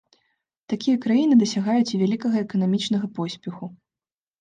[0.73, 3.65] Такія краіны дасягаюць і вялікага эканамічнага поспеху.